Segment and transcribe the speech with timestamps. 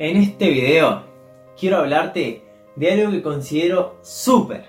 [0.00, 1.02] En este video
[1.58, 2.42] quiero hablarte
[2.74, 4.64] de algo que considero súper,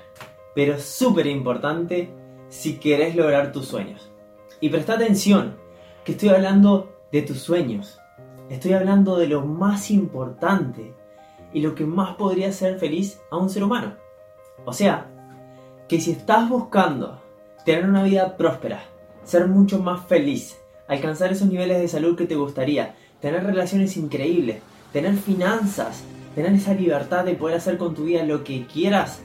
[0.54, 2.09] pero súper importante
[2.50, 4.12] si querés lograr tus sueños.
[4.59, 5.55] Y presta atención,
[6.04, 7.97] que estoy hablando de tus sueños.
[8.49, 10.94] Estoy hablando de lo más importante
[11.54, 13.96] y lo que más podría hacer feliz a un ser humano.
[14.66, 15.10] O sea,
[15.88, 17.22] que si estás buscando
[17.63, 18.84] tener una vida próspera,
[19.23, 20.59] ser mucho más feliz,
[20.90, 26.03] alcanzar esos niveles de salud que te gustaría, tener relaciones increíbles, tener finanzas,
[26.35, 29.21] tener esa libertad de poder hacer con tu vida lo que quieras,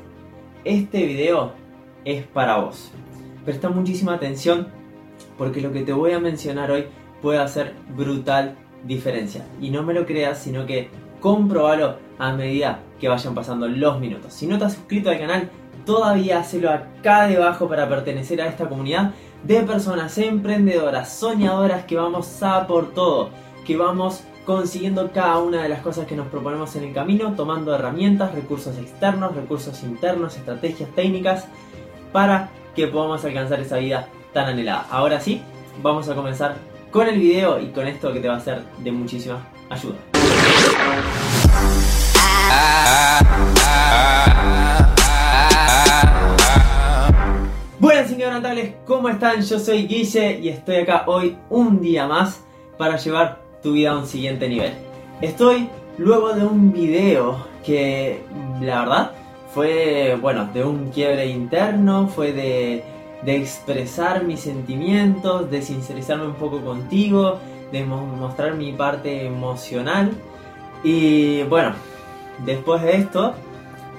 [0.65, 1.53] este video
[2.05, 2.91] es para vos.
[3.45, 4.69] Presta muchísima atención
[5.39, 6.87] porque lo que te voy a mencionar hoy
[7.23, 9.45] puede hacer brutal diferencia.
[9.61, 10.89] Y no me lo creas, sino que
[11.21, 14.33] comprobalo a medida que vayan pasando los minutos.
[14.33, 15.51] Si no te has suscrito al canal,
[15.85, 19.13] todavía hazlo acá debajo para pertenecer a esta comunidad
[19.45, 23.31] de personas emprendedoras, soñadoras que vamos a por todo,
[23.65, 27.75] que vamos consiguiendo cada una de las cosas que nos proponemos en el camino, tomando
[27.75, 31.47] herramientas, recursos externos, recursos internos, estrategias técnicas,
[32.13, 34.87] para que podamos alcanzar esa vida tan anhelada.
[34.89, 35.43] Ahora sí,
[35.83, 36.55] vamos a comenzar
[36.93, 39.97] con el video y con esto que te va a ser de muchísima ayuda.
[47.81, 49.43] Buenas natales, ¿cómo están?
[49.43, 52.45] Yo soy Guille y estoy acá hoy un día más
[52.79, 54.75] para llevar tu vida a un siguiente nivel.
[55.21, 58.21] Estoy luego de un video que
[58.61, 59.11] la verdad
[59.53, 62.85] fue, bueno, de un quiebre interno, fue de,
[63.23, 67.41] de expresar mis sentimientos, de sincerizarme un poco contigo,
[67.73, 70.13] de mostrar mi parte emocional.
[70.85, 71.73] Y bueno,
[72.45, 73.35] después de esto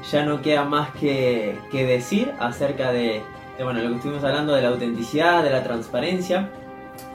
[0.10, 3.22] ya no queda más que, que decir acerca de,
[3.58, 6.48] de, bueno, lo que estuvimos hablando de la autenticidad, de la transparencia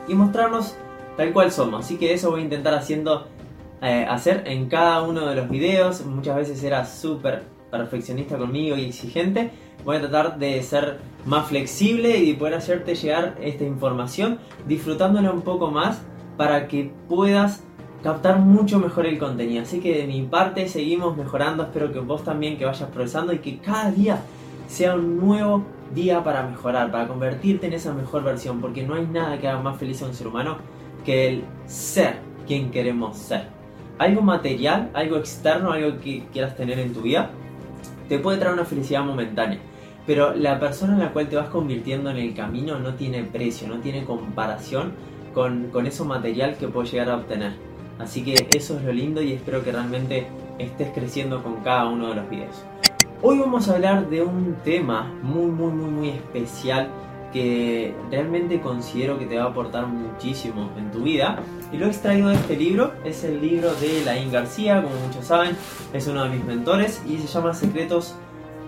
[0.06, 0.76] y mostrarnos
[1.16, 1.84] tal cual somos.
[1.84, 3.26] Así que eso voy a intentar haciendo,
[3.80, 6.04] eh, hacer en cada uno de los videos.
[6.06, 9.50] Muchas veces era súper perfeccionista conmigo y exigente.
[9.84, 14.38] Voy a tratar de ser más flexible y de poder hacerte llegar esta información
[14.68, 16.02] disfrutándola un poco más
[16.36, 17.62] para que puedas
[18.02, 19.62] captar mucho mejor el contenido.
[19.62, 21.64] Así que de mi parte seguimos mejorando.
[21.64, 24.22] Espero que vos también que vayas progresando y que cada día
[24.68, 25.64] sea un nuevo
[25.94, 28.60] día para mejorar, para convertirte en esa mejor versión.
[28.60, 30.58] Porque no hay nada que haga más feliz a un ser humano
[31.04, 33.46] que el ser quien queremos ser.
[33.98, 37.30] Algo material, algo externo, algo que quieras tener en tu vida,
[38.08, 39.58] te puede traer una felicidad momentánea.
[40.06, 43.68] Pero la persona en la cual te vas convirtiendo en el camino no tiene precio,
[43.68, 44.92] no tiene comparación
[45.32, 47.52] con, con eso material que puedes llegar a obtener.
[47.98, 50.26] Así que eso es lo lindo y espero que realmente
[50.58, 52.64] estés creciendo con cada uno de los videos.
[53.22, 56.88] Hoy vamos a hablar de un tema muy muy muy muy especial
[57.32, 61.38] que realmente considero que te va a aportar muchísimo en tu vida.
[61.72, 65.24] Y lo he extraído de este libro, es el libro de Laín García, como muchos
[65.24, 65.56] saben,
[65.92, 68.14] es uno de mis mentores y se llama Secretos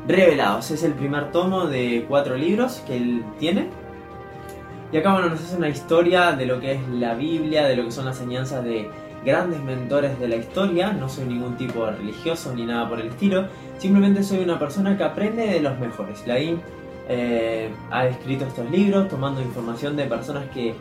[0.08, 0.70] Revelados.
[0.70, 3.69] Es el primer tomo de cuatro libros que él tiene.
[4.92, 7.84] Y acá bueno, nos hace una historia de lo que es la Biblia, de lo
[7.84, 8.88] que son las enseñanzas de
[9.25, 10.92] grandes mentores de la historia.
[10.92, 13.48] No soy ningún tipo de religioso ni nada por el estilo.
[13.78, 16.26] Simplemente soy una persona que aprende de los mejores.
[16.26, 16.60] Laín
[17.09, 20.75] eh, ha escrito estos libros tomando información de personas que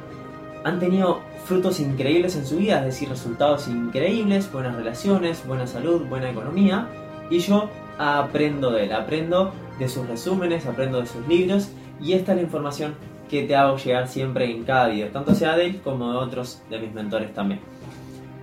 [0.64, 6.04] han tenido frutos increíbles en su vida, es decir, resultados increíbles, buenas relaciones, buena salud,
[6.08, 6.88] buena economía.
[7.30, 11.70] Y yo aprendo de él, aprendo de sus resúmenes, aprendo de sus libros
[12.02, 12.96] y esta es la información
[13.30, 16.62] que te hago llegar siempre en cada video, tanto sea de él como de otros
[16.70, 17.60] de mis mentores también.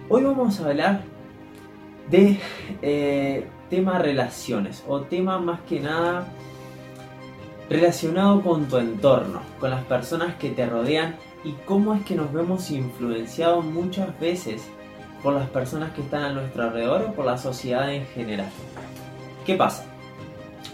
[0.08, 1.02] Hoy vamos a hablar
[2.10, 2.38] de
[2.82, 6.26] eh, tema relaciones o tema más que nada
[7.70, 11.14] relacionado con tu entorno, con las personas que te rodean
[11.44, 14.68] y cómo es que nos vemos influenciados muchas veces
[15.22, 18.48] por las personas que están a nuestro alrededor o por la sociedad en general.
[19.46, 19.86] ¿Qué pasa?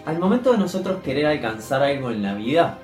[0.07, 2.79] Al momento de nosotros querer alcanzar algo en la vida,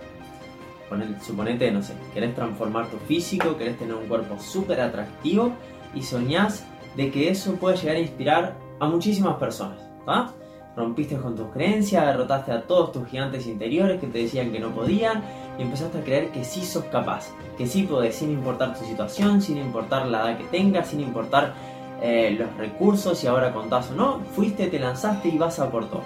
[1.23, 5.53] suponete, no sé, querés transformar tu físico, querés tener un cuerpo súper atractivo
[5.95, 9.81] y soñás de que eso puede llegar a inspirar a muchísimas personas.
[10.07, 10.33] ¿ah?
[10.77, 14.71] Rompiste con tus creencias, derrotaste a todos tus gigantes interiores que te decían que no
[14.71, 15.23] podían
[15.59, 19.43] y empezaste a creer que sí sos capaz, que sí podés, sin importar tu situación,
[19.43, 21.53] sin importar la edad que tengas, sin importar
[22.01, 25.89] eh, los recursos, si ahora contás o no, fuiste, te lanzaste y vas a por
[25.89, 26.03] todo.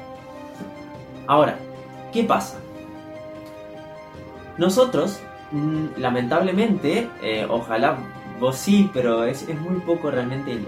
[1.27, 1.59] Ahora,
[2.13, 2.59] ¿qué pasa?
[4.59, 5.21] Nosotros,
[5.53, 7.99] mm, lamentablemente, eh, ojalá
[8.41, 10.67] vos sí, pero es, muy poco realmente el,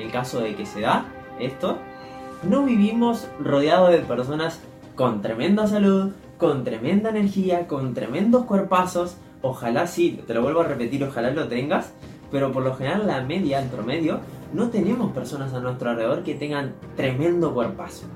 [0.00, 1.06] el caso de que se da,
[1.38, 1.78] esto,
[2.48, 4.60] no vivimos rodeados de personas
[4.94, 9.16] con tremenda salud, con tremenda energía, con tremendos cuerpazos.
[9.42, 11.92] Ojalá sí, te lo vuelvo a repetir, ojalá lo tengas,
[12.30, 14.20] pero por lo general la media, el promedio,
[14.52, 18.06] no tenemos personas a nuestro alrededor que tengan tremendo cuerpazo,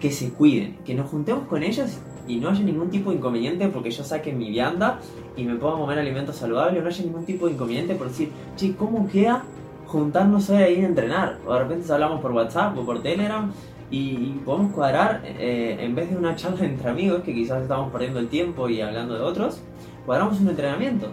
[0.00, 3.68] que se cuiden, que nos juntemos con ellos y no haya ningún tipo de inconveniente
[3.68, 5.00] porque yo saque mi vianda
[5.36, 8.76] y me pueda comer alimentos saludables, no haya ningún tipo de inconveniente por decir, che,
[8.76, 9.44] ¿cómo queda
[9.88, 11.38] juntarnos hoy ahí a entrenar?
[11.46, 13.50] O de repente hablamos por WhatsApp o por Telegram
[13.90, 18.20] y podemos cuadrar, eh, en vez de una charla entre amigos, que quizás estamos perdiendo
[18.20, 19.60] el tiempo y hablando de otros,
[20.04, 21.08] cuadramos un entrenamiento.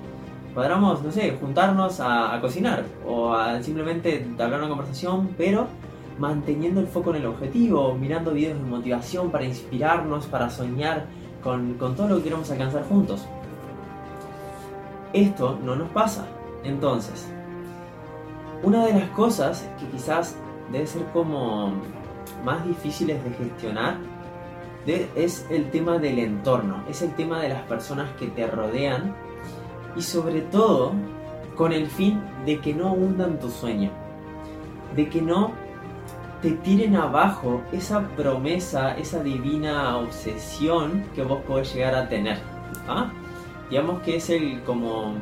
[0.54, 5.68] Cuadramos, no sé, juntarnos a, cocinar o a simplemente hablar una conversación, pero
[6.18, 11.06] manteniendo el foco en el objetivo, mirando videos de motivación para inspirarnos, para soñar
[11.44, 13.26] con, con todo lo que queremos alcanzar juntos.
[15.12, 16.26] Esto no nos pasa.
[16.64, 17.30] Entonces,
[18.66, 20.36] una de las cosas que quizás
[20.72, 21.72] debe ser como
[22.44, 23.98] más difíciles de gestionar
[25.16, 29.16] es el tema del entorno, es el tema de las personas que te rodean
[29.96, 30.94] y sobre todo
[31.56, 33.92] con el fin de que no hundan tu sueño,
[34.96, 35.52] de que no
[36.42, 42.40] te tiren abajo esa promesa, esa divina obsesión que vos podés llegar a tener.
[42.88, 43.12] ¿ah?
[43.70, 45.16] Digamos que es el como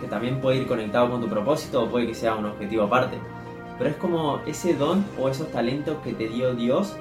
[0.00, 3.18] que también puede ir conectado con tu propósito o puede que sea un objetivo aparte.
[3.78, 6.96] Pero es como ese don o esos talentos que te dio Dios,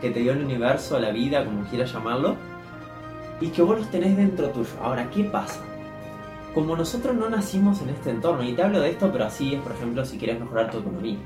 [0.00, 2.36] que te dio el universo, la vida, como quieras llamarlo,
[3.40, 4.70] y que vos los tenés dentro tuyo.
[4.82, 5.60] Ahora, ¿qué pasa?
[6.54, 9.60] Como nosotros no nacimos en este entorno, y te hablo de esto, pero así es,
[9.60, 11.18] por ejemplo, si quieres mejorar tu economía.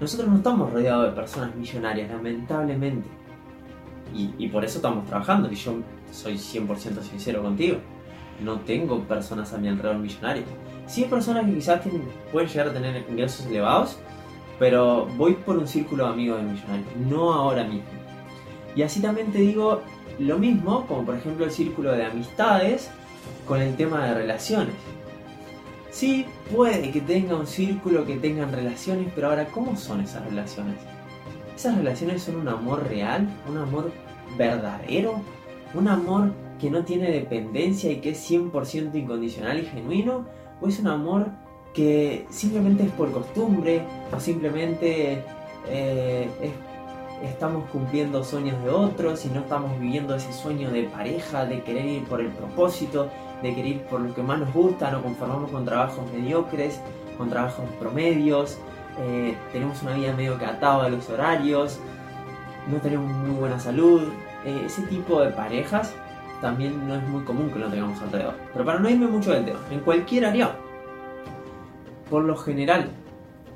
[0.00, 3.08] Nosotros no estamos rodeados de personas millonarias, lamentablemente.
[4.14, 5.74] Y, y por eso estamos trabajando, y yo
[6.12, 7.78] soy 100% sincero contigo.
[8.42, 10.46] No tengo personas a mi alrededor millonarias
[10.86, 11.80] Sí hay personas que quizás
[12.30, 13.96] pueden llegar a tener ingresos elevados,
[14.58, 17.88] pero voy por un círculo de amigos de millonarios, no ahora mismo.
[18.74, 19.80] Y así también te digo
[20.18, 22.90] lo mismo, como por ejemplo el círculo de amistades
[23.46, 24.74] con el tema de relaciones.
[25.90, 30.76] Sí, puede que tenga un círculo que tengan relaciones, pero ahora, ¿cómo son esas relaciones?
[31.54, 33.28] ¿Esas relaciones son un amor real?
[33.48, 33.92] ¿Un amor
[34.38, 35.20] verdadero?
[35.74, 40.24] ¿Un amor que no tiene dependencia y que es 100% incondicional y genuino?
[40.60, 41.26] o es un amor
[41.74, 43.82] que simplemente es por costumbre
[44.16, 45.24] o simplemente
[45.68, 46.28] eh,
[47.24, 51.84] estamos cumpliendo sueños de otros y no estamos viviendo ese sueño de pareja, de querer
[51.84, 53.08] ir por el propósito,
[53.42, 56.78] de querer ir por lo que más nos gusta, nos conformamos con trabajos mediocres,
[57.18, 58.56] con trabajos promedios,
[59.00, 61.80] eh, tenemos una vida medio que a los horarios,
[62.70, 64.02] no tenemos muy buena salud,
[64.44, 65.92] eh, ese tipo de parejas
[66.42, 68.34] también no es muy común que lo tengamos alrededor.
[68.52, 70.54] Pero para no irme mucho del tema, en cualquier área,
[72.10, 72.90] por lo general,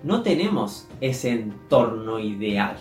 [0.03, 2.77] no tenemos ese entorno ideal.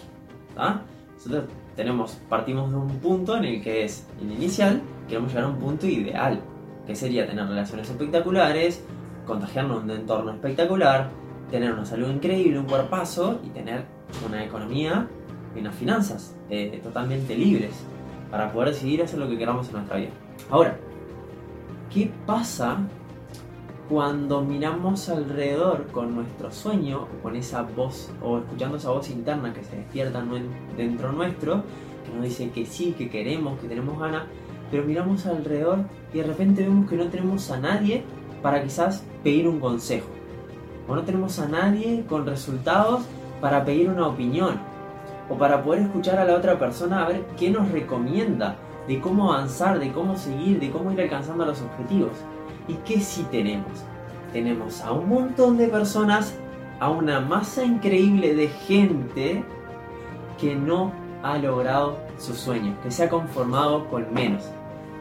[1.16, 5.50] Nosotros tenemos, partimos de un punto en el que es, en inicial, queremos llegar a
[5.50, 6.40] un punto ideal,
[6.88, 8.86] que sería tener relaciones espectaculares,
[9.26, 11.10] contagiarnos un entorno espectacular,
[11.50, 13.84] tener una salud increíble, un cuerpazo y tener
[14.26, 15.08] una economía
[15.56, 17.74] y unas finanzas eh, totalmente libres
[18.36, 20.10] para poder decidir hacer lo que queramos en nuestra vida.
[20.50, 20.78] Ahora,
[21.90, 22.80] ¿qué pasa
[23.88, 29.64] cuando miramos alrededor con nuestro sueño con esa voz o escuchando esa voz interna que
[29.64, 30.22] se despierta
[30.76, 31.64] dentro nuestro,
[32.06, 34.24] que nos dice que sí, que queremos, que tenemos ganas,
[34.70, 38.04] pero miramos alrededor y de repente vemos que no tenemos a nadie
[38.42, 40.10] para quizás pedir un consejo,
[40.90, 43.06] o no tenemos a nadie con resultados
[43.40, 44.60] para pedir una opinión,
[45.30, 48.56] o para poder escuchar a la otra persona a ver qué nos recomienda
[48.88, 52.12] de cómo avanzar, de cómo seguir, de cómo ir alcanzando los objetivos.
[52.68, 53.84] ¿Y qué sí tenemos?
[54.32, 56.36] Tenemos a un montón de personas,
[56.80, 59.44] a una masa increíble de gente
[60.40, 60.92] que no
[61.24, 64.44] ha logrado sus sueños, que se ha conformado con menos,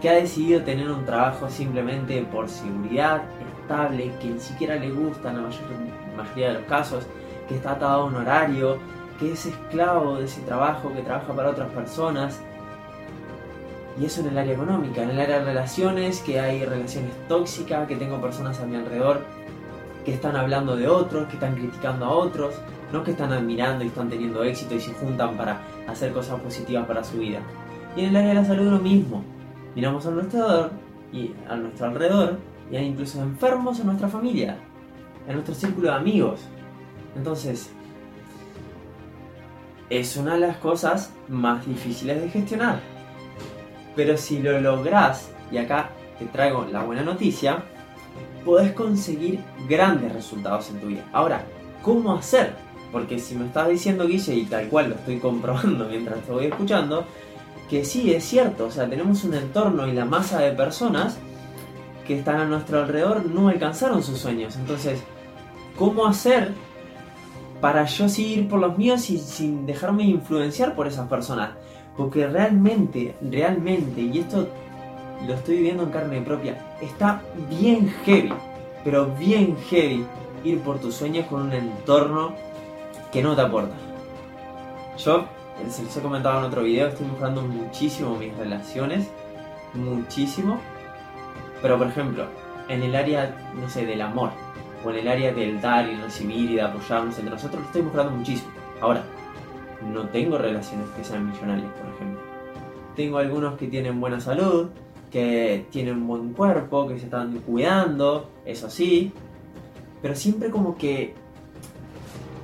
[0.01, 3.23] que ha decidido tener un trabajo simplemente por seguridad,
[3.61, 5.49] estable, que ni siquiera le gusta en la
[6.17, 7.07] mayoría de los casos,
[7.49, 8.79] que está atado a un horario,
[9.19, 12.41] que es esclavo de ese trabajo, que trabaja para otras personas.
[14.01, 17.87] Y eso en el área económica, en el área de relaciones, que hay relaciones tóxicas,
[17.87, 19.21] que tengo personas a mi alrededor
[20.05, 22.55] que están hablando de otros, que están criticando a otros,
[22.93, 26.87] no que están admirando y están teniendo éxito y se juntan para hacer cosas positivas
[26.87, 27.41] para su vida.
[27.97, 29.23] Y en el área de la salud lo mismo.
[29.75, 30.71] Miramos a nuestro alrededor
[31.13, 32.39] y a nuestro alrededor
[32.71, 34.57] y hay incluso enfermos en nuestra familia,
[35.27, 36.41] en nuestro círculo de amigos.
[37.17, 37.71] Entonces,
[39.99, 42.81] es una de las cosas más difíciles de gestionar.
[43.95, 47.63] Pero si lo lográs, y acá te traigo la buena noticia,
[48.45, 51.05] podés conseguir grandes resultados en tu vida.
[51.13, 51.45] Ahora,
[51.83, 52.53] ¿cómo hacer?
[52.93, 56.47] Porque si me estás diciendo, Guille, y tal cual lo estoy comprobando mientras te voy
[56.47, 57.05] escuchando,
[57.69, 61.19] que sí, es cierto, o sea, tenemos un entorno y la masa de personas
[62.07, 64.57] que están a nuestro alrededor no alcanzaron sus sueños.
[64.57, 65.03] Entonces,
[65.79, 66.53] cómo hacer
[67.65, 71.53] para yo seguir por los míos y sin dejarme influenciar por esas personas.
[71.97, 74.49] Porque realmente, realmente, y esto
[75.27, 78.35] lo estoy viviendo en carne propia, está bien heavy,
[78.85, 80.05] pero bien heavy
[80.45, 82.35] ir por tus sueños con un entorno
[83.11, 83.75] que no te aporta.
[84.99, 85.25] Yo,
[85.71, 89.09] se los he comentado en otro video, estoy mejorando muchísimo mis relaciones,
[89.73, 90.61] muchísimo.
[91.63, 92.27] Pero por ejemplo,
[92.69, 94.33] en el área, no sé, del amor,
[94.85, 97.83] o en el área del dar y recibir y de apoyarnos entre nosotros, lo estoy
[97.83, 98.51] mejorando muchísimo.
[98.81, 99.03] Ahora,
[99.93, 102.21] no tengo relaciones que sean millonarias, por ejemplo.
[102.97, 104.69] Tengo algunos que tienen buena salud,
[105.11, 109.13] que tienen buen cuerpo, que se están cuidando, eso sí,
[110.03, 111.15] pero siempre como que,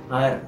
[0.09, 0.41] a ver,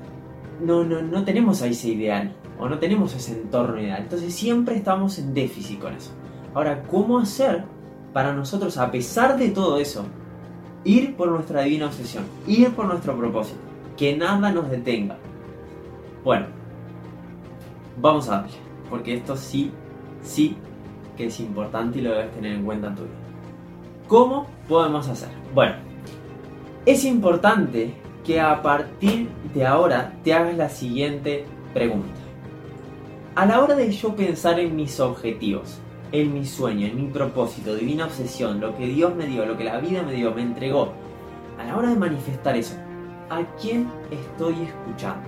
[0.62, 4.76] no, no, no tenemos a ese ideal, o no tenemos ese entorno ideal, entonces siempre
[4.76, 6.12] estamos en déficit con eso.
[6.54, 7.66] Ahora, ¿cómo hacer
[8.14, 10.06] para nosotros, a pesar de todo eso,
[10.84, 13.60] ir por nuestra divina obsesión, ir por nuestro propósito,
[13.98, 15.18] que nada nos detenga?
[16.24, 16.48] Bueno,
[18.00, 18.58] vamos a darle,
[18.90, 19.72] porque esto sí,
[20.22, 20.58] sí
[21.18, 23.14] que es importante y lo debes tener en cuenta en tu vida.
[24.08, 25.30] ¿Cómo podemos hacer?
[25.54, 25.76] Bueno,
[26.86, 27.94] es importante
[28.26, 32.08] que a partir de ahora te hagas la siguiente pregunta.
[33.36, 35.80] A la hora de yo pensar en mis objetivos,
[36.14, 39.66] en mi sueño, en mi propósito, divina obsesión, lo que Dios me dio, lo que
[39.66, 40.94] la vida me dio, me entregó,
[41.60, 42.76] a la hora de manifestar eso,
[43.30, 45.28] ¿a quién estoy escuchando?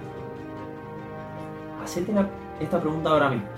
[1.84, 2.14] Hacete
[2.62, 3.56] esta pregunta ahora mismo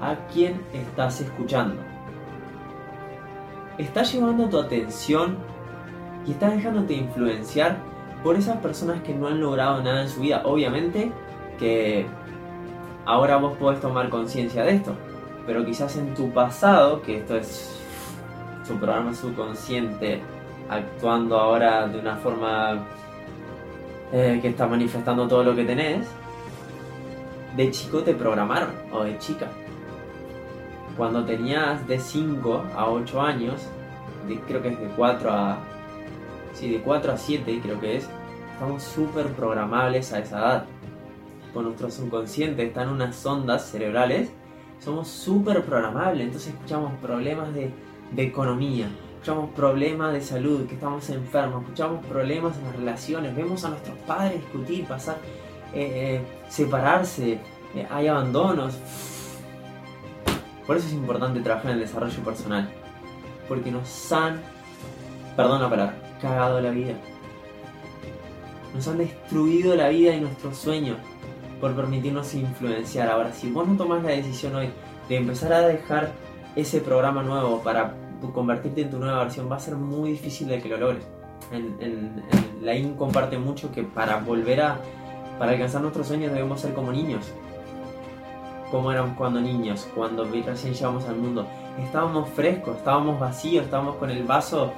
[0.00, 1.76] a quién estás escuchando.
[3.78, 5.36] ¿Estás llevando tu atención
[6.26, 7.78] y estás dejándote influenciar
[8.22, 10.42] por esas personas que no han logrado nada en su vida?
[10.44, 11.12] Obviamente
[11.58, 12.06] que
[13.04, 14.96] ahora vos podés tomar conciencia de esto,
[15.46, 17.80] pero quizás en tu pasado, que esto es
[18.66, 20.20] tu programa subconsciente
[20.68, 22.84] actuando ahora de una forma
[24.12, 26.06] eh, que está manifestando todo lo que tenés,
[27.56, 29.48] de chico te programaron, o de chica
[30.96, 33.68] cuando tenías de 5 a 8 años,
[34.46, 35.58] creo que es de 4 a.
[36.54, 38.08] Sí, de 4 a 7 creo que es,
[38.54, 40.64] estamos súper programables a esa edad.
[41.52, 44.30] Con nuestro subconsciente están unas ondas cerebrales,
[44.80, 47.72] somos súper programables, entonces escuchamos problemas de,
[48.16, 53.70] economía, escuchamos problemas de salud, que estamos enfermos, escuchamos problemas en las relaciones, vemos a
[53.70, 55.16] nuestros padres discutir, pasar,
[55.74, 57.40] eh, eh, separarse,
[57.74, 58.78] eh, hay abandonos
[60.66, 62.68] por eso es importante trabajar en el desarrollo personal.
[63.48, 64.42] Porque nos han,
[65.36, 66.94] perdón la palabra, cagado la vida.
[68.74, 70.98] Nos han destruido la vida y nuestros sueños
[71.60, 73.08] por permitirnos influenciar.
[73.08, 74.70] Ahora, si vos no tomás la decisión hoy
[75.08, 76.12] de empezar a dejar
[76.54, 77.94] ese programa nuevo para
[78.34, 81.06] convertirte en tu nueva versión, va a ser muy difícil de que lo logres.
[81.52, 82.22] En,
[82.62, 84.80] la IN comparte mucho que para volver a,
[85.38, 87.32] para alcanzar nuestros sueños debemos ser como niños
[88.70, 91.46] como éramos cuando niños, cuando recién llegamos al mundo.
[91.78, 94.72] Estábamos frescos, estábamos vacíos, estábamos con el vaso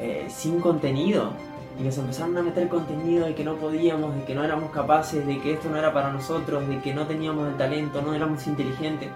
[0.00, 1.32] eh, sin contenido.
[1.78, 5.26] Y nos empezaron a meter contenido de que no podíamos, de que no éramos capaces,
[5.26, 8.46] de que esto no era para nosotros, de que no teníamos el talento, no éramos
[8.46, 9.08] inteligentes.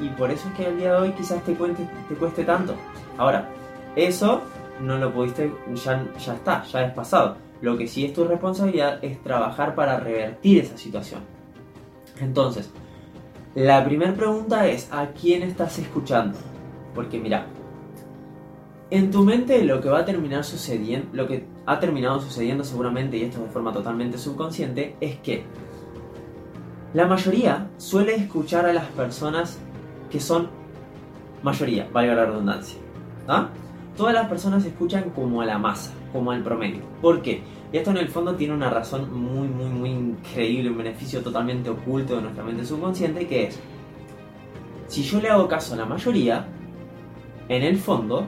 [0.00, 2.74] Y, por eso es que al día de hoy quizás te, cuente, te cueste tanto.
[3.16, 3.48] Ahora,
[3.96, 4.42] eso
[4.80, 7.36] no lo pudiste, ya, ya está, ya es pasado.
[7.60, 11.22] Lo que sí es tu responsabilidad es trabajar para revertir esa situación.
[12.20, 12.70] Entonces,
[13.54, 16.38] la primera pregunta es, ¿a quién estás escuchando?
[16.94, 17.46] Porque mira,
[18.90, 23.18] en tu mente lo que va a terminar sucediendo, lo que ha terminado sucediendo seguramente,
[23.18, 25.44] y esto de forma totalmente subconsciente, es que
[26.94, 29.58] la mayoría suele escuchar a las personas
[30.10, 30.48] que son
[31.42, 32.78] mayoría, valga la redundancia.
[33.28, 33.50] ¿ah?
[33.96, 36.80] Todas las personas escuchan como a la masa, como al promedio.
[37.02, 37.42] ¿Por qué?
[37.70, 41.68] Y esto en el fondo tiene una razón muy, muy, muy increíble, un beneficio totalmente
[41.68, 43.60] oculto de nuestra mente subconsciente, que es,
[44.86, 46.46] si yo le hago caso a la mayoría,
[47.50, 48.26] en el fondo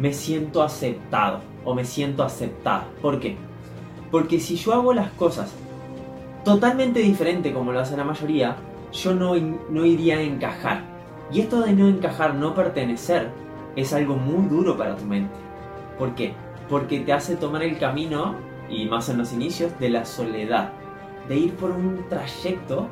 [0.00, 2.86] me siento aceptado o me siento aceptada.
[3.02, 3.36] ¿Por qué?
[4.10, 5.52] Porque si yo hago las cosas
[6.42, 8.56] totalmente diferente como lo hace la mayoría,
[8.92, 10.82] yo no, no iría a encajar.
[11.30, 13.30] Y esto de no encajar, no pertenecer,
[13.76, 15.34] es algo muy duro para tu mente.
[15.98, 16.32] ¿Por qué?
[16.68, 18.34] Porque te hace tomar el camino
[18.70, 20.72] y más en los inicios, de la soledad,
[21.28, 22.88] de ir por un trayecto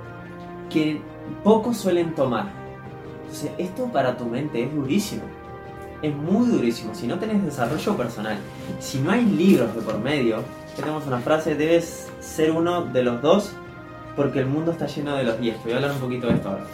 [0.68, 1.00] que
[1.42, 2.52] pocos suelen tomar.
[3.22, 5.22] Entonces, esto para tu mente es durísimo.
[6.00, 6.94] Es muy durísimo.
[6.94, 8.38] Si no tenés desarrollo personal,
[8.78, 10.42] si no hay libros de por medio,
[10.76, 13.52] tenemos una frase, debes ser uno de los dos
[14.14, 15.56] porque el mundo está lleno de los diez.
[15.64, 16.64] Voy a hablar un poquito de esto ahora.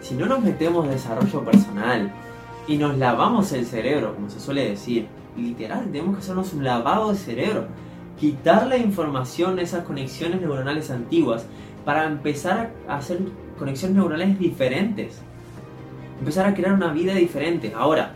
[0.00, 2.12] Si no nos metemos desarrollo personal
[2.66, 7.10] y nos lavamos el cerebro, como se suele decir, literal, tenemos que hacernos un lavado
[7.10, 7.66] de cerebro.
[8.18, 11.46] Quitar la información, esas conexiones neuronales antiguas,
[11.84, 13.20] para empezar a hacer
[13.58, 15.20] conexiones neuronales diferentes.
[16.18, 17.72] Empezar a crear una vida diferente.
[17.76, 18.12] Ahora,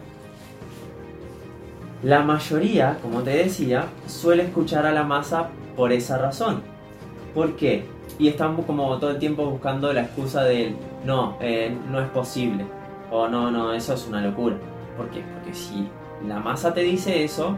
[2.03, 6.63] la mayoría, como te decía, suele escuchar a la masa por esa razón.
[7.35, 7.87] ¿Por qué?
[8.19, 12.65] Y estamos como todo el tiempo buscando la excusa del no, eh, no es posible.
[13.11, 14.57] O no, no, eso es una locura.
[14.97, 15.23] ¿Por qué?
[15.35, 15.89] Porque si
[16.27, 17.57] la masa te dice eso,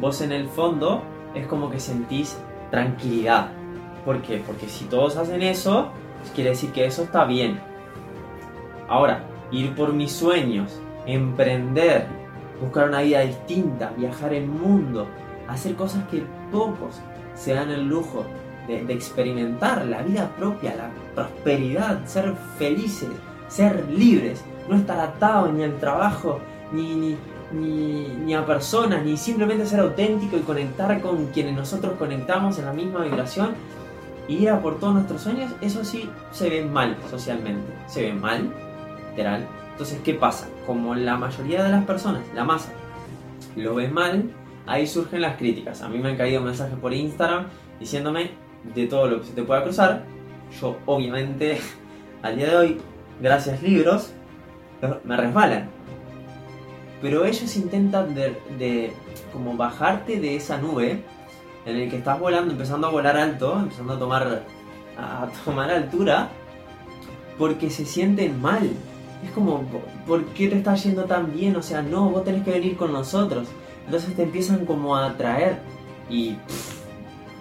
[0.00, 1.02] vos en el fondo
[1.34, 2.38] es como que sentís
[2.70, 3.48] tranquilidad.
[4.04, 4.42] ¿Por qué?
[4.46, 5.90] Porque si todos hacen eso,
[6.34, 7.60] quiere decir que eso está bien.
[8.88, 12.06] Ahora, ir por mis sueños, emprender,
[12.60, 15.06] buscar una vida distinta, viajar el mundo,
[15.48, 17.00] hacer cosas que pocos
[17.34, 18.24] se dan el lujo
[18.66, 23.10] de, experimentar, la vida propia, la prosperidad, ser felices,
[23.48, 26.40] ser libres, no estar atados ni al trabajo,
[26.72, 27.16] ni,
[27.52, 32.66] ni, ni, a personas, ni simplemente ser auténtico y conectar con quienes nosotros conectamos en
[32.66, 33.54] la misma vibración
[34.28, 38.14] y ir a por todos nuestros sueños, eso sí se ve mal socialmente, se ve
[38.14, 38.52] mal,
[39.16, 40.48] Entonces, ¿qué pasa?
[40.66, 42.72] Como la mayoría de las personas, la masa,
[43.56, 44.30] lo ve mal,
[44.66, 45.82] ahí surgen las críticas.
[45.82, 47.46] A mí me han caído mensajes por Instagram
[47.78, 48.30] diciéndome
[48.74, 50.04] de todo lo que se te pueda cruzar.
[50.60, 51.58] Yo, obviamente,
[52.22, 52.80] al día de hoy,
[53.20, 54.12] gracias libros,
[55.04, 55.68] me resbalan.
[57.00, 58.92] Pero ellos intentan de
[59.32, 61.02] como bajarte de esa nube
[61.64, 64.42] en el que estás volando, empezando a volar alto, empezando a tomar,
[64.98, 66.28] a tomar altura,
[67.38, 68.70] porque se sienten mal.
[69.24, 69.62] Es como,
[70.06, 71.56] ¿por qué te está yendo tan bien?
[71.56, 73.48] O sea, no, vos tenés que venir con nosotros.
[73.84, 75.58] Entonces te empiezan como a atraer
[76.08, 76.36] y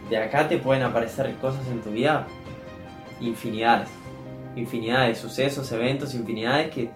[0.09, 2.27] de acá te pueden aparecer cosas en tu vida,
[3.19, 3.89] infinidades,
[4.55, 6.91] infinidades, sucesos, eventos, infinidades que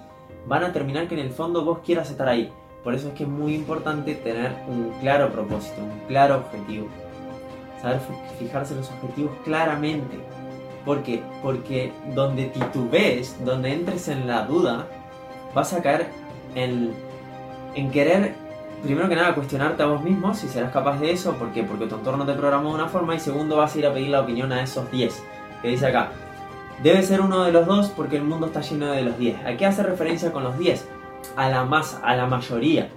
[0.48, 2.52] van a terminar que en el fondo vos quieras estar ahí.
[2.84, 6.88] Por eso es que es muy importante tener un claro propósito, un claro objetivo
[7.82, 8.00] saber
[8.40, 10.18] fijarse los objetivos claramente.
[10.86, 11.24] ¿Por qué?
[11.42, 14.88] Porque donde titubees, donde entres en la duda,
[15.54, 16.08] vas a caer
[16.54, 16.94] en,
[17.74, 18.36] en querer,
[18.84, 21.34] primero que nada, cuestionarte a vos mismo si serás capaz de eso.
[21.34, 21.50] ¿Por?
[21.66, 24.10] Porque tu entorno te programó de una forma y segundo vas a ir a pedir
[24.10, 25.24] la opinión a esos 10.
[25.64, 26.12] Que dice acá,
[26.84, 29.46] debe ser uno de los dos porque el mundo está lleno de los 10.
[29.46, 30.88] ¿A qué hace referencia con los 10?
[31.36, 32.90] A la masa, a la mayoría.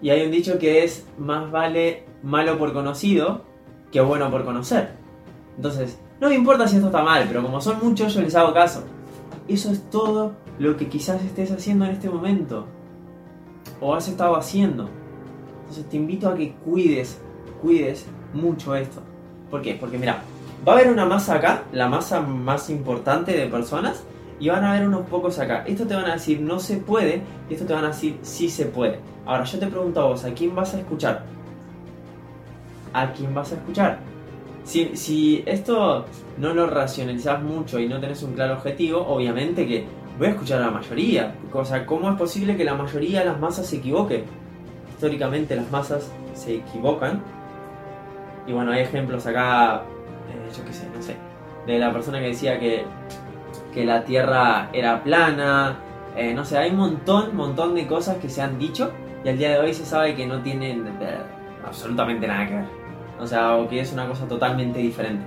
[0.00, 3.42] Y hay un dicho que es, más vale malo por conocido
[3.90, 4.90] que bueno por conocer.
[5.56, 8.84] Entonces, no importa si esto está mal, pero como son muchos, yo les hago caso.
[9.48, 12.68] Eso es todo lo que quizás estés haciendo en este momento.
[13.80, 14.88] O has estado haciendo.
[15.62, 17.20] Entonces te invito a que cuides,
[17.60, 19.02] cuides mucho esto.
[19.50, 19.74] ¿Por qué?
[19.74, 20.22] Porque mira,
[20.66, 24.04] va a haber una masa acá, la masa más importante de personas,
[24.38, 25.64] y van a haber unos pocos acá.
[25.66, 28.48] Esto te van a decir no se puede, y esto te van a decir sí
[28.48, 29.00] se puede.
[29.26, 31.24] Ahora yo te pregunto a vos, ¿a quién vas a escuchar?
[32.92, 34.11] a quién vas a escuchar.
[34.64, 36.06] Si, esto
[36.38, 39.84] no lo racionalizas mucho y no tenés un claro objetivo, obviamente que
[40.18, 41.34] voy a escuchar a la mayoría.
[41.52, 44.24] O sea, ¿cómo es posible que la mayoría de las masas se equivoque?
[44.90, 47.22] Históricamente las masas se equivocan.
[48.46, 49.82] Y bueno, hay ejemplos acá,
[50.30, 51.16] eh, yo qué sé, no sé,
[51.66, 52.84] de la persona que decía que,
[53.74, 55.78] que la Tierra era plana.
[56.16, 58.92] Eh, no sé, hay un montón, montón de cosas que se han dicho
[59.24, 60.84] y al día de hoy se sabe que no tienen
[61.64, 62.81] absolutamente nada que ver.
[63.20, 65.24] O sea, o que es una cosa totalmente diferente.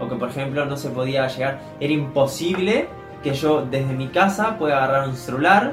[0.00, 2.88] O que, por ejemplo, no se podía llegar, era imposible
[3.22, 5.72] que yo desde mi casa pueda agarrar un celular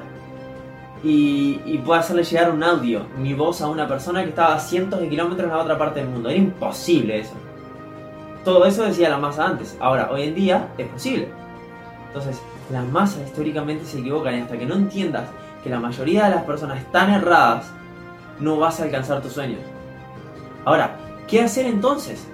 [1.03, 4.99] y, pueda hacerle llegar un audio, mi voz a una persona que estaba a cientos
[4.99, 6.29] de kilómetros en la otra parte del mundo.
[6.29, 7.33] Era imposible eso.
[8.45, 9.77] Todo eso decía la masa antes.
[9.79, 11.27] Ahora, hoy en día es posible.
[12.07, 15.29] Entonces, las masas históricamente se equivocan y hasta que no entiendas
[15.63, 17.71] que la mayoría de las personas están erradas,
[18.39, 19.59] no vas a alcanzar tus sueños.
[20.65, 20.95] Ahora,
[21.27, 22.27] ¿Qué hacer entonces?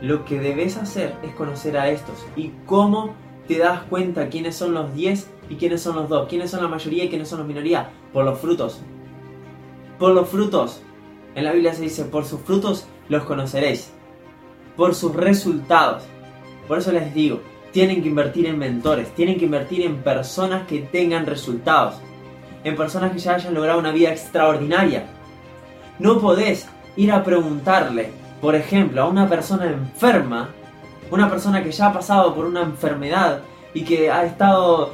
[0.00, 2.26] Lo que debes hacer es conocer a estos.
[2.36, 3.14] ¿Y cómo
[3.46, 6.28] te das cuenta quiénes son los 10 y quiénes son los 2?
[6.28, 7.90] ¿Quiénes son la mayoría y quiénes son la minoría?
[8.12, 8.80] Por los frutos.
[9.98, 10.82] Por los frutos.
[11.34, 13.92] En la Biblia se dice, por sus frutos los conoceréis.
[14.76, 16.02] Por sus resultados.
[16.68, 17.40] Por eso les digo,
[17.72, 21.96] tienen que invertir en mentores, tienen que invertir en personas que tengan resultados,
[22.64, 25.06] en personas que ya hayan logrado una vida extraordinaria.
[25.98, 30.50] No podés ir a preguntarle, por ejemplo, a una persona enferma,
[31.10, 33.40] una persona que ya ha pasado por una enfermedad
[33.74, 34.92] y que ha estado,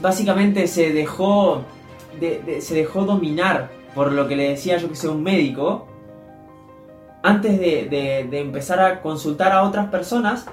[0.00, 1.64] básicamente se dejó,
[2.60, 5.86] se dejó dominar por lo que le decía yo que sea un médico,
[7.22, 10.46] antes de, empezar a consultar a otras personas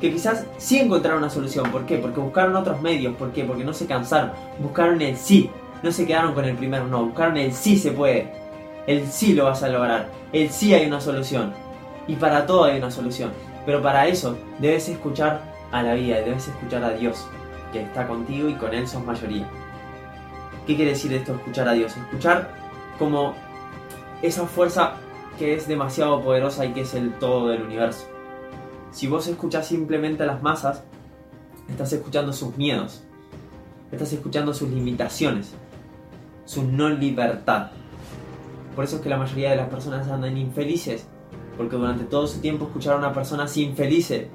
[0.00, 1.70] que quizás sí encontraron una solución.
[1.70, 1.98] ¿Por qué?
[1.98, 3.14] Porque buscaron otros medios.
[3.16, 3.44] ¿Por qué?
[3.44, 4.32] Porque no se cansaron.
[4.58, 5.50] Buscaron el sí.
[5.82, 8.32] no se quedaron con el primer no, buscaron el sí se puede,
[8.86, 11.52] el sí lo vas a lograr, el sí hay una solución.
[12.06, 13.30] Y para todo hay una solución.
[13.64, 15.40] Pero para eso debes escuchar
[15.70, 17.26] a la vida, debes escuchar a Dios,
[17.72, 19.48] que está contigo y con Él sos mayoría.
[20.66, 21.96] ¿Qué quiere decir esto, escuchar a Dios?
[21.96, 22.50] Escuchar
[22.98, 23.34] como
[24.20, 24.94] esa fuerza
[25.38, 28.06] que es demasiado poderosa y que es el todo del universo.
[28.92, 30.82] Si vos escuchás simplemente a las masas,
[31.68, 33.02] estás escuchando sus miedos,
[33.90, 35.52] estás escuchando sus limitaciones,
[36.44, 37.70] su no libertad.
[38.74, 41.06] Por eso es que la mayoría de las personas andan infelices,
[41.56, 44.28] porque durante todo su tiempo escucharon a una persona infelices.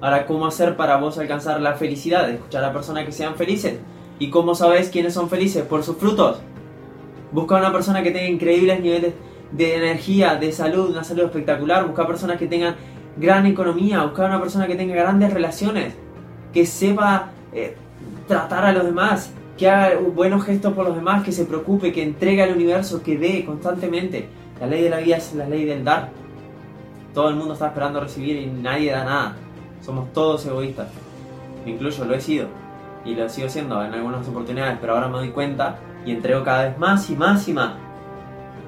[0.00, 2.28] Ahora, ¿cómo hacer para vos alcanzar la felicidad?
[2.28, 3.78] Escuchar a personas que sean felices.
[4.18, 5.64] ¿Y cómo sabes quiénes son felices?
[5.64, 6.38] Por sus frutos.
[7.32, 9.14] Busca una persona que tenga increíbles niveles
[9.52, 11.86] de energía, de salud, una salud espectacular.
[11.86, 12.76] Busca personas que tengan
[13.16, 14.04] gran economía.
[14.04, 15.94] Busca una persona que tenga grandes relaciones.
[16.52, 17.74] Que sepa eh,
[18.28, 19.32] tratar a los demás.
[19.56, 21.24] Que haga buenos gestos por los demás.
[21.24, 21.92] Que se preocupe.
[21.92, 23.02] Que entregue al universo.
[23.02, 24.28] Que dé constantemente.
[24.60, 26.10] La ley de la vida es la ley del dar.
[27.12, 29.36] Todo el mundo está esperando recibir y nadie da nada.
[29.80, 30.88] Somos todos egoístas.
[31.64, 32.48] Me incluyo, lo he sido.
[33.04, 36.64] Y lo sigo siendo en algunas oportunidades, pero ahora me doy cuenta y entrego cada
[36.64, 37.74] vez más y más y más.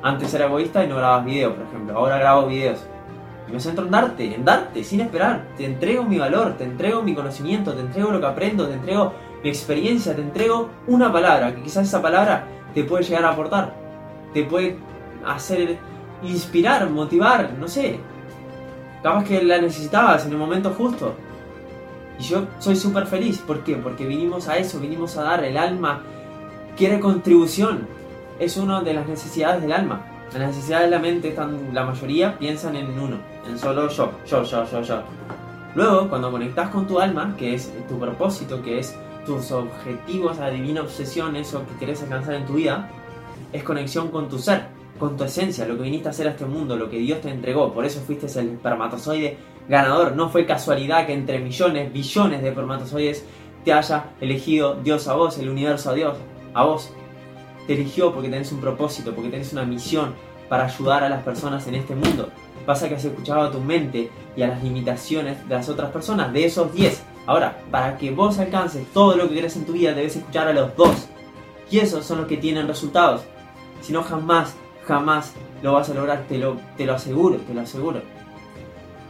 [0.02, 1.96] Antes era egoísta y no grababas videos, por ejemplo.
[1.96, 2.86] Ahora grabo videos.
[3.48, 5.44] Y me centro en darte, en darte, sin esperar.
[5.56, 9.12] Te entrego mi valor, te entrego mi conocimiento, te entrego lo que aprendo, te entrego
[9.42, 13.74] mi experiencia, te entrego una palabra, que quizás esa palabra te puede llegar a aportar.
[14.34, 14.76] Te puede
[15.24, 15.78] hacer
[16.22, 18.00] inspirar, motivar, no sé.
[19.02, 21.14] Capaz que la necesitabas en el momento justo.
[22.18, 23.38] Y yo soy súper feliz.
[23.38, 23.76] ¿Por qué?
[23.76, 25.44] Porque vinimos a eso, vinimos a dar.
[25.44, 26.02] El alma
[26.76, 27.86] quiere contribución.
[28.40, 30.04] Es una de las necesidades del alma.
[30.32, 33.16] Las necesidades de la mente, están, la mayoría piensan en uno,
[33.48, 35.02] en solo yo, yo, yo, yo, yo.
[35.74, 38.94] Luego, cuando conectas con tu alma, que es tu propósito, que es
[39.28, 42.90] tus objetivos, la divina obsesión, eso que quieres alcanzar en tu vida,
[43.52, 46.44] es conexión con tu ser con tu esencia, lo que viniste a hacer a este
[46.44, 47.72] mundo, lo que Dios te entregó.
[47.72, 49.38] Por eso fuiste el espermatozoide
[49.68, 50.14] ganador.
[50.14, 53.24] No fue casualidad que entre millones, billones de espermatozoides
[53.64, 56.16] te haya elegido Dios a vos, el universo a Dios,
[56.52, 56.90] a vos.
[57.66, 60.14] Te eligió porque tenés un propósito, porque tenés una misión
[60.48, 62.30] para ayudar a las personas en este mundo.
[62.68, 66.34] Pasa que has escuchado a tu mente y a las limitaciones de las otras personas,
[66.34, 67.02] de esos 10.
[67.24, 70.52] Ahora, para que vos alcances todo lo que querés en tu vida, debes escuchar a
[70.52, 71.08] los dos.
[71.70, 73.22] Y esos son los que tienen resultados.
[73.80, 74.54] Si no, jamás
[74.84, 78.02] jamás lo vas a lograr, te lo, te lo aseguro, te lo aseguro.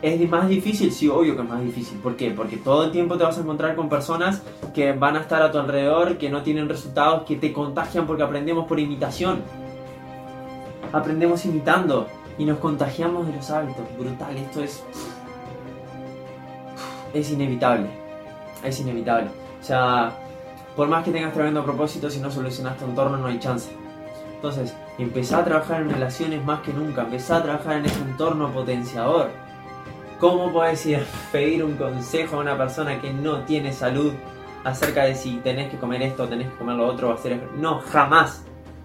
[0.03, 0.93] ¿Es más difícil?
[0.93, 1.99] Sí, obvio que es más difícil.
[1.99, 2.31] ¿Por qué?
[2.31, 4.41] Porque todo el tiempo te vas a encontrar con personas
[4.73, 8.23] que van a estar a tu alrededor, que no tienen resultados, que te contagian porque
[8.23, 9.43] aprendemos por imitación.
[10.93, 12.07] Aprendemos imitando
[12.39, 13.85] y nos contagiamos de los hábitos.
[13.99, 14.83] Brutal, esto es...
[17.13, 17.89] Es inevitable.
[18.63, 19.29] Es inevitable.
[19.61, 20.13] O sea,
[20.77, 23.71] por más que tengas tremendo propósito, si no solucionas tu entorno no hay chance.
[24.35, 28.53] Entonces, empezá a trabajar en relaciones más que nunca, empezá a trabajar en ese entorno
[28.53, 29.31] potenciador.
[30.21, 34.13] ¿Cómo puedes ir a pedir un consejo a una persona que no tiene salud
[34.65, 38.45] acerca de si tenés que comer esto, tenés que comer lo otro, hacer No, jamás.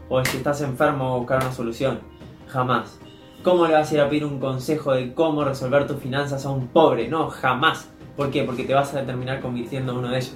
[0.10, 2.00] O si estás enfermo, buscar una solución.
[2.48, 3.00] Jamás.
[3.44, 6.50] ¿Cómo le vas a ir a pedir un consejo de cómo resolver tus finanzas a
[6.50, 7.10] un pobre?
[7.10, 7.90] No, jamás.
[8.16, 8.44] ¿Por qué?
[8.44, 10.34] Porque te vas a terminar convirtiendo en uno de ellos.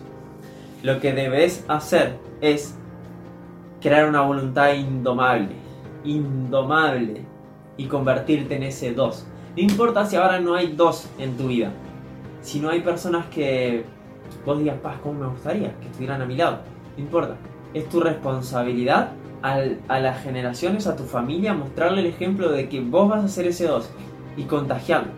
[0.84, 2.76] Lo que debes hacer es
[3.82, 5.56] crear una voluntad indomable,
[6.04, 7.26] indomable
[7.78, 9.26] y convertirte en ese dos.
[9.56, 11.72] No importa si ahora no hay dos en tu vida,
[12.42, 13.86] si no hay personas que
[14.46, 16.60] vos digas, paz, ¿cómo me gustaría que estuvieran a mi lado?
[16.98, 17.38] No importa,
[17.74, 23.10] es tu responsabilidad a las generaciones, a tu familia, mostrarle el ejemplo de que vos
[23.10, 23.90] vas a ser ese dos
[24.36, 25.12] y contagiarlo.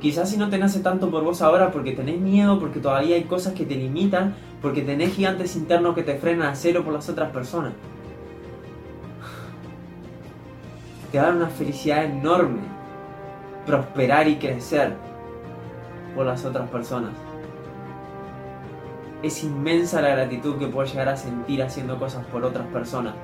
[0.00, 3.24] Quizás si no te nace tanto por vos ahora porque tenés miedo, porque todavía hay
[3.24, 7.08] cosas que te limitan, porque tenés gigantes internos que te frenan a cero por las
[7.08, 7.72] otras personas.
[11.10, 12.60] te da una felicidad enorme
[13.64, 14.94] prosperar y crecer
[16.14, 17.12] por las otras personas.
[19.22, 23.14] Es inmensa la gratitud que puedes llegar a sentir haciendo cosas por otras personas.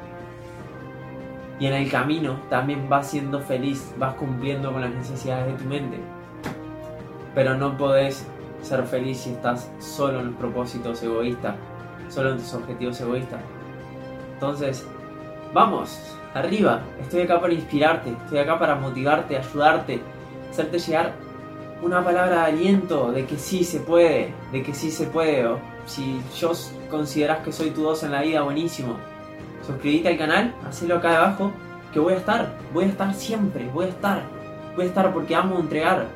[1.58, 5.68] Y en el camino también vas siendo feliz, vas cumpliendo con las necesidades de tu
[5.68, 5.98] mente.
[7.34, 8.26] Pero no podés
[8.62, 11.54] ser feliz si estás solo en los propósitos egoístas,
[12.08, 13.40] solo en tus objetivos egoístas.
[14.34, 14.86] Entonces,
[15.52, 16.80] vamos, arriba.
[17.00, 20.00] Estoy acá para inspirarte, estoy acá para motivarte, ayudarte,
[20.50, 21.12] hacerte llegar
[21.82, 25.48] una palabra de aliento de que sí se puede, de que sí se puede.
[25.86, 26.52] si yo
[26.90, 28.96] consideras que soy tu dos en la vida, buenísimo.
[29.66, 31.53] Suscríbete al canal, hacelo acá abajo,
[31.92, 34.22] que voy a estar, voy a estar siempre, voy a estar,
[34.75, 36.07] voy a estar porque amo entregar,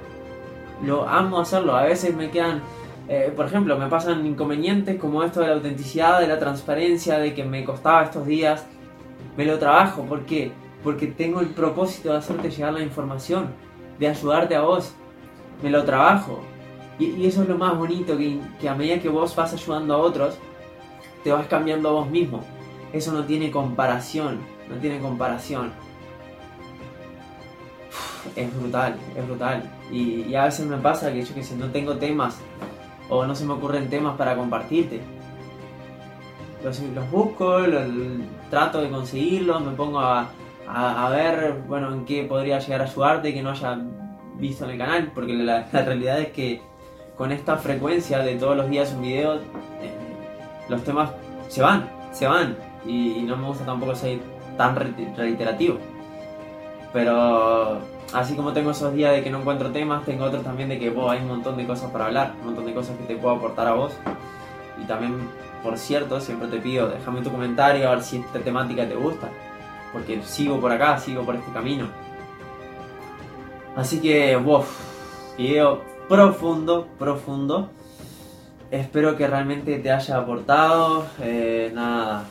[0.85, 1.77] lo amo hacerlo.
[1.77, 2.63] A veces me quedan
[3.09, 7.35] Eh, por ejemplo, me pasan inconvenientes como esto de la autenticidad, de la transparencia, de
[7.35, 8.67] que me costaba estos días.
[9.37, 10.51] Me lo trabajo, ¿por qué?
[10.83, 13.51] Porque tengo el propósito de hacerte llegar la información,
[13.99, 14.93] de ayudarte a vos.
[15.63, 16.41] Me lo trabajo.
[16.99, 19.99] Y, eso es lo más bonito, que, que a medida que vos vas ayudando a
[19.99, 20.37] otros,
[21.23, 22.43] te vas cambiando a vos mismo.
[22.93, 25.73] Eso no tiene comparación, no tiene comparación.
[28.35, 29.63] es brutal, es brutal.
[29.91, 32.39] Y, a veces me pasa que yo que sé, no tengo temas
[33.09, 35.01] o no se me ocurren temas para compartirte.
[36.65, 37.59] Los, busco,
[38.51, 40.29] trato de conseguirlos, me pongo a,
[40.67, 43.79] a, ver bueno, en qué podría llegar a ayudarte que no haya
[44.39, 46.61] visto en el canal, porque la, realidad es que
[47.17, 49.41] con esta frecuencia de todos los días un video, eh,
[50.69, 51.11] los temas
[51.49, 54.21] se van, se van, y, no me gusta tampoco ser
[54.57, 55.79] tan reiterativo.
[56.93, 57.81] Pero
[58.13, 60.87] así como tengo esos días de que no encuentro temas, tengo otros también de que
[60.87, 63.67] hay un montón de cosas para hablar, un montón de cosas que te puedo aportar
[63.67, 63.93] a vos.
[64.83, 65.29] Y también,
[65.63, 69.29] por cierto, siempre te pido, déjame tu comentario a ver si esta temática te gusta,
[69.93, 71.87] porque sigo por acá, sigo por este camino.
[73.75, 74.65] Así que, wow,
[75.37, 77.71] video profundo, profundo.
[78.71, 81.07] Espero que realmente te haya aportado.
[81.21, 82.25] Eh, nada,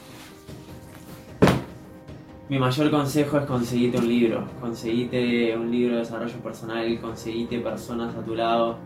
[2.47, 8.15] mi mayor consejo es conseguirte un libro, conseguirte un libro de desarrollo personal, conseguirte personas
[8.15, 8.77] a tu lado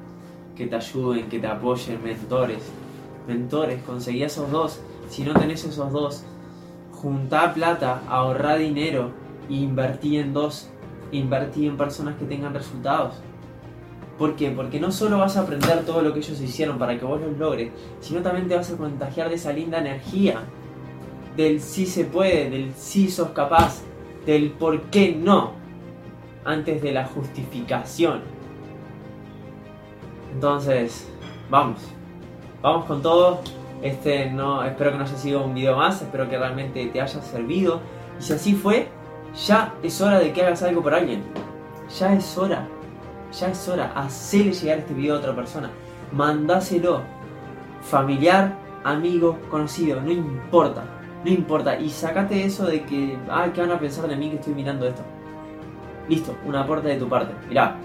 [0.56, 2.64] que te ayuden, que te apoyen, mentores.
[3.28, 4.80] Mentores, conseguí esos dos.
[5.10, 6.24] Si no tenés esos dos,
[6.94, 9.12] juntá plata, ahorrá dinero
[9.50, 10.70] e invertí en dos.
[11.12, 13.16] Invertí en personas que tengan resultados.
[14.18, 14.52] ¿Por qué?
[14.52, 17.38] Porque no solo vas a aprender todo lo que ellos hicieron para que vos los
[17.38, 20.44] logres, sino también te vas a contagiar de esa linda energía
[21.36, 23.82] del sí se puede, del sí sos capaz,
[24.26, 25.54] del por qué no,
[26.46, 28.22] antes de la justificación.
[30.34, 31.08] Entonces,
[31.50, 31.80] vamos,
[32.62, 33.42] vamos con todo.
[33.82, 37.22] Este no, espero que no haya sido un video más, espero que realmente te haya
[37.22, 37.80] servido.
[38.20, 38.90] Y si así fue,
[39.48, 41.24] ya es hora de que hagas algo por alguien.
[41.98, 42.68] Ya es hora,
[43.32, 43.94] ya es hora.
[43.96, 45.72] Hacerle llegar este video a otra persona.
[46.12, 47.02] Mandáselo.
[47.82, 51.80] Familiar, amigo, conocido, no importa no importa.
[51.80, 54.88] Y sacate eso de que, ay, ¿qué van a pensar de mí que estoy mirando
[54.88, 55.02] esto?
[56.08, 57.34] Listo, un aporte de tu parte.
[57.48, 57.76] Mirá,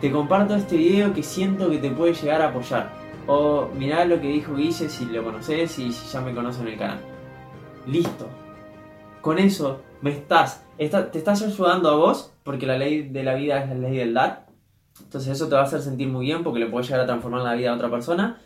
[0.00, 2.90] te comparto este video que siento que te puede llegar a apoyar.
[3.26, 6.68] O mirá lo que dijo Guille si lo conoces y si ya me conoces en
[6.68, 6.98] el canal.
[7.86, 8.26] Listo.
[9.20, 13.62] Con eso me estás, te estás ayudando a vos, porque la ley de la vida
[13.62, 14.46] es la ley del dar.
[14.98, 17.42] Entonces eso te va a hacer sentir muy bien porque le puede llegar a transformar
[17.42, 18.40] la vida a otra persona.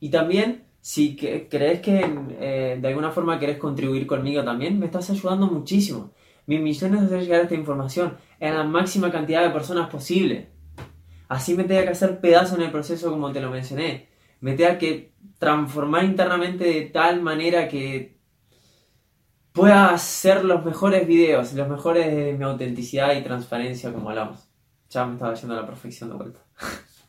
[0.00, 1.98] Y también si crees que
[2.38, 6.12] eh, de alguna forma querés contribuir conmigo también, me estás ayudando muchísimo.
[6.46, 10.48] Mi misión es hacer llegar esta información a la máxima cantidad de personas posible.
[11.26, 14.10] Así me tenga que hacer pedazo en el proceso como te lo mencioné.
[14.38, 18.20] Me tenga que transformar internamente de tal manera que
[19.50, 24.48] pueda hacer los mejores videos, los mejores de mi autenticidad y transparencia como hablamos.
[24.90, 26.40] Ya me estaba yendo a la perfección de vuelta.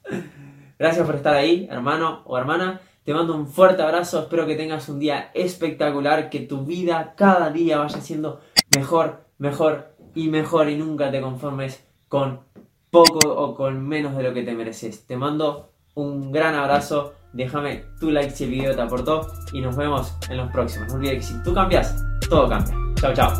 [0.79, 2.81] Gracias por estar ahí, hermano o hermana.
[3.07, 7.51] Te mando un fuerte abrazo, espero que tengas un día espectacular, que tu vida cada
[7.51, 8.41] día vaya siendo
[8.75, 12.41] mejor, mejor y mejor y nunca te conformes con
[12.91, 15.07] poco o con menos de lo que te mereces.
[15.07, 19.77] Te mando un gran abrazo, déjame tu like si el video te aportó y nos
[19.77, 20.89] vemos en los próximos.
[20.89, 21.95] No olvides que si tú cambias,
[22.29, 22.75] todo cambia.
[22.95, 23.31] Chao, chao.